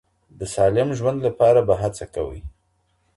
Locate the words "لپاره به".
1.27-1.73